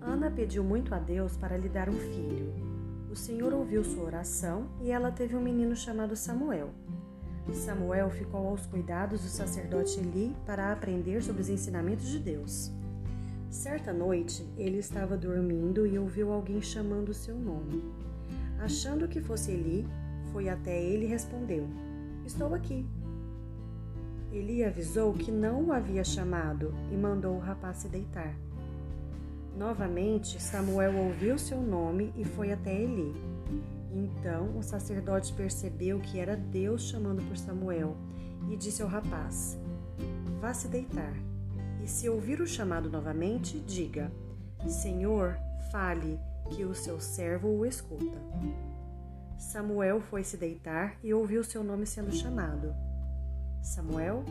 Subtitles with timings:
[0.00, 2.52] Ana pediu muito a Deus para lhe dar um filho.
[3.10, 6.70] O Senhor ouviu sua oração e ela teve um menino chamado Samuel.
[7.52, 12.72] Samuel ficou aos cuidados do sacerdote Eli para aprender sobre os ensinamentos de Deus.
[13.50, 17.84] Certa noite, ele estava dormindo e ouviu alguém chamando seu nome.
[18.58, 19.86] Achando que fosse Eli,
[20.32, 21.68] foi até ele e respondeu:
[22.24, 22.86] Estou aqui.
[24.32, 28.34] Eli avisou que não o havia chamado e mandou o rapaz se deitar.
[29.56, 33.14] Novamente, Samuel ouviu seu nome e foi até Eli.
[33.92, 37.94] Então o sacerdote percebeu que era Deus chamando por Samuel
[38.50, 39.58] e disse ao rapaz:
[40.40, 41.12] Vá se deitar.
[41.84, 44.10] E se ouvir o chamado novamente, diga:
[44.66, 45.36] Senhor,
[45.70, 46.18] fale,
[46.50, 48.18] que o seu servo o escuta.
[49.36, 52.74] Samuel foi se deitar e ouviu seu nome sendo chamado.
[53.62, 54.24] Samuel?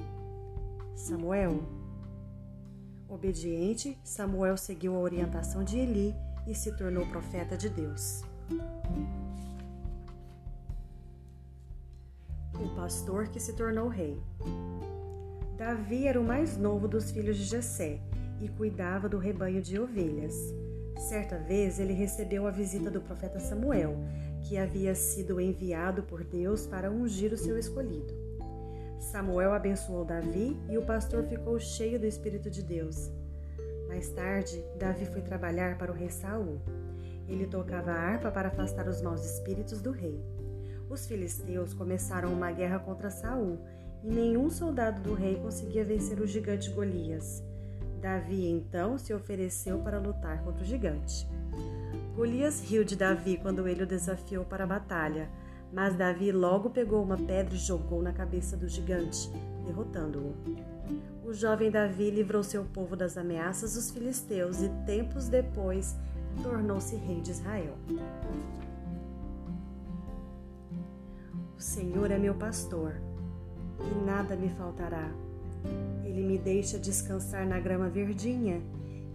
[0.94, 1.64] Samuel?
[3.08, 6.14] Obediente, Samuel seguiu a orientação de Eli
[6.46, 8.24] e se tornou profeta de Deus.
[12.54, 14.22] O pastor que se tornou rei.
[15.58, 18.02] Davi era o mais novo dos filhos de Jessé
[18.42, 20.36] e cuidava do rebanho de ovelhas.
[21.08, 23.96] Certa vez ele recebeu a visita do profeta Samuel,
[24.42, 28.31] que havia sido enviado por Deus para ungir o seu escolhido.
[29.02, 33.12] Samuel abençoou Davi e o pastor ficou cheio do Espírito de Deus.
[33.88, 36.62] Mais tarde, Davi foi trabalhar para o rei Saul.
[37.28, 40.24] Ele tocava a harpa para afastar os maus espíritos do rei.
[40.88, 43.60] Os filisteus começaram uma guerra contra Saul
[44.04, 47.44] e nenhum soldado do rei conseguia vencer o gigante Golias.
[48.00, 51.28] Davi então se ofereceu para lutar contra o gigante.
[52.16, 55.30] Golias riu de Davi quando ele o desafiou para a batalha,
[55.72, 59.30] mas Davi logo pegou uma pedra e jogou na cabeça do gigante,
[59.66, 60.36] derrotando-o.
[61.24, 65.96] O jovem Davi livrou seu povo das ameaças dos filisteus e, tempos depois,
[66.44, 67.78] tornou-se rei de Israel.
[71.58, 72.96] O Senhor é meu pastor,
[73.80, 75.10] e nada me faltará.
[76.04, 78.62] Ele me deixa descansar na grama verdinha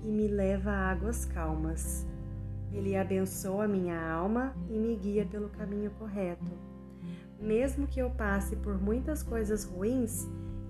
[0.02, 2.06] e me leva a águas calmas.
[2.72, 6.52] Ele abençoa minha alma e me guia pelo caminho correto.
[7.40, 10.26] Mesmo que eu passe por muitas coisas ruins,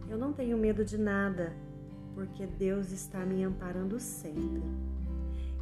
[0.08, 1.52] eu não tenho medo de nada,
[2.14, 4.62] porque Deus está me amparando sempre.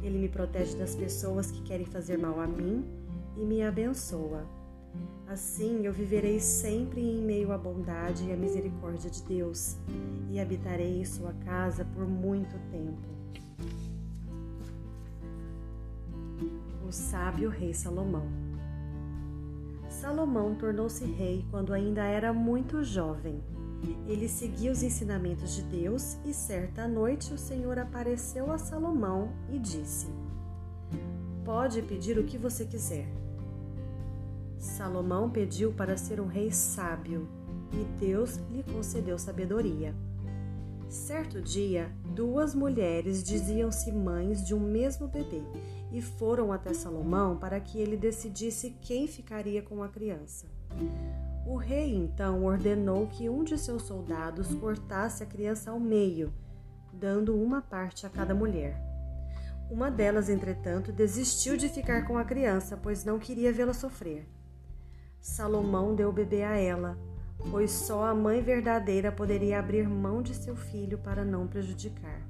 [0.01, 2.85] Ele me protege das pessoas que querem fazer mal a mim
[3.35, 4.45] e me abençoa.
[5.27, 9.77] Assim eu viverei sempre em meio à bondade e à misericórdia de Deus
[10.29, 13.07] e habitarei em sua casa por muito tempo.
[16.87, 18.27] O sábio rei Salomão.
[19.89, 23.43] Salomão tornou-se rei quando ainda era muito jovem.
[24.07, 29.57] Ele seguia os ensinamentos de Deus e certa noite o Senhor apareceu a Salomão e
[29.57, 30.07] disse:
[31.43, 33.07] Pode pedir o que você quiser.
[34.59, 37.27] Salomão pediu para ser um rei sábio
[37.71, 39.93] e Deus lhe concedeu sabedoria.
[40.87, 45.41] Certo dia, duas mulheres diziam-se mães de um mesmo bebê
[45.95, 50.45] e foram até Salomão para que ele decidisse quem ficaria com a criança.
[51.47, 56.33] O rei então ordenou que um de seus soldados cortasse a criança ao meio,
[56.91, 58.77] dando uma parte a cada mulher.
[59.71, 64.27] Uma delas, entretanto, desistiu de ficar com a criança, pois não queria vê-la sofrer.
[65.21, 66.97] Salomão deu o bebê a ela,
[67.49, 72.21] pois só a mãe verdadeira poderia abrir mão de seu filho para não prejudicar.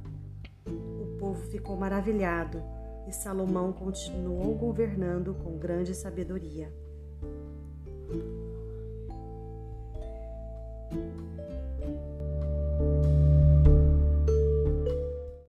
[0.68, 2.75] O povo ficou maravilhado
[3.08, 6.72] e Salomão continuou governando com grande sabedoria.